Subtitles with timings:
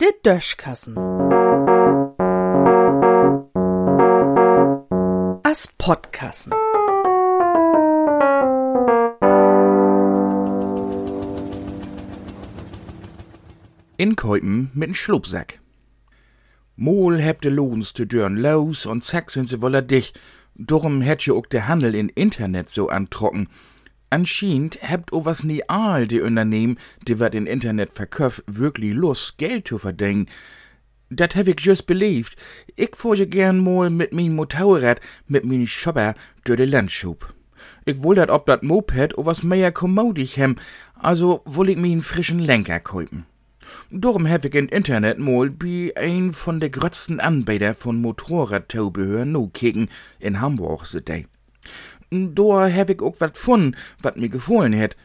[0.00, 0.96] De Döschkassen.
[5.42, 6.52] As Podkassen.
[13.96, 15.60] Inkäupen mit'n Schlupsack.
[16.76, 20.14] Mol hebt de Lohns zu dörren los und zack sind sie woller dich.
[20.54, 23.48] Darum hätt je auch der Handel in Internet so antrocken.
[24.12, 29.38] Anscheinend hebt o was nie all die Unternehmen, die wat in Internet verköff, wirklich Lust,
[29.38, 30.26] Geld zu verdienen.
[31.10, 32.36] Dat hab ich just believed.
[32.76, 37.34] Ich fuhr gern mal mit min Motorrad, mit min Schopper, durch de Landschub.
[37.84, 40.56] Ich woll dat ob dat Moped o was mehr kommodig hem,
[40.94, 43.26] also woll ich min frischen Lenker kaufen.
[43.90, 49.48] Darum hab ich in Internet mal bei ein von de grötzten Anbieter von Motorradtaubehör no
[49.48, 49.88] kicken
[50.18, 51.26] in Hamburg sedei.
[52.10, 54.96] Da hab ich auch wat von, wat mir gefallen hätt.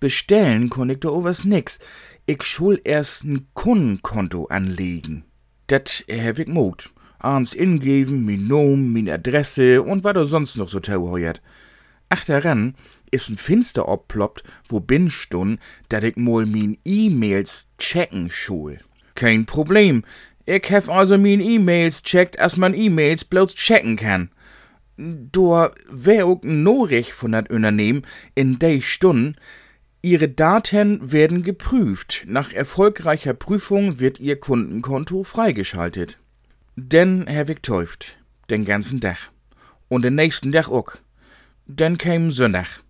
[0.00, 1.78] Bestellen kon ich da was nix.
[2.26, 5.24] Ich schul erst n Kundenkonto anlegen.
[5.66, 6.90] Dat hab ich mut.
[7.18, 11.42] Ans ingeben, min Nom, min Adresse und wat er sonst noch so tau heuert.
[12.08, 12.74] Ach daran
[13.10, 18.78] is n Finster opploppt, wo bin stun, dat ich mal min E-Mails checken schul.
[19.14, 20.04] Kein Problem.
[20.46, 24.30] Ich hef also min E-Mails checkt, as man E-Mails bloß checken kann.
[24.96, 28.02] Wär auch Norich von dat Unternehmen
[28.34, 29.36] in de Stunden,
[30.02, 32.24] Ihre Daten werden geprüft.
[32.26, 36.18] Nach erfolgreicher Prüfung wird Ihr Kundenkonto freigeschaltet.
[36.76, 38.18] Denn Herr täuft,
[38.50, 39.30] den ganzen Tag.
[39.88, 40.92] Und den nächsten Tag auch.
[41.66, 42.82] Dann käm Sonntag.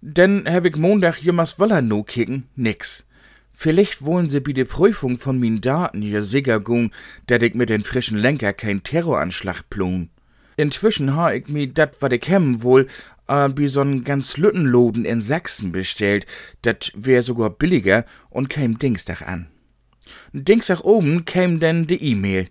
[0.00, 3.04] Denn Herr Wick Montag jemals woller no kicken, nix.
[3.52, 6.90] Vielleicht wollen sie bei der Prüfung von min Daten hier sicher gung,
[7.26, 10.08] dat ich mit den frischen Lenker kein Terroranschlag plun.
[10.60, 12.86] Inzwischen ha ich mi dat, wat ich hem wohl,
[13.28, 16.26] äh, bei so'n ganz Lüttenloden in Sachsen bestellt.
[16.60, 19.46] Dat wär sogar billiger und käm Dienstag an.
[20.34, 22.48] Dienstag oben käm denn de E-Mail.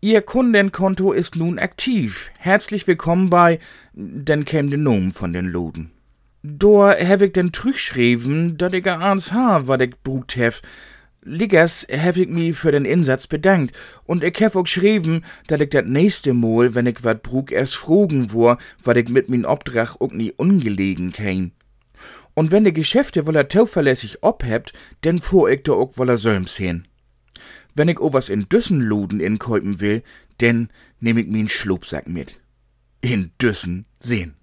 [0.00, 2.30] Ihr Kundenkonto ist nun aktiv.
[2.38, 3.58] Herzlich willkommen bei,
[3.92, 5.90] dann käm de Nom von den Loden.
[6.42, 10.62] Da hab ich denn trügschrieben, dat ich ans ha, wat ich brugt hef.
[11.22, 15.68] Liggers hab ich mi für den Insatz bedankt und ich hab auch geschrieben, dat ich
[15.68, 20.00] dat nächste Mal, wenn ich wat brug, erst fragen wor, wat ich mit min Obdrach
[20.00, 21.52] auch nie ungelegen käm.
[22.32, 24.72] Und wenn de Geschäfte woller tauverlässig obhebt,
[25.04, 26.88] denn fuhr ich da auch woller Söms hin.
[27.74, 30.02] Wenn ich o was in Düssenluden inkäupen will,
[30.40, 30.70] denn
[31.00, 32.40] nehm ich min Schlupsack mit.
[33.02, 34.39] In Düssen sehen.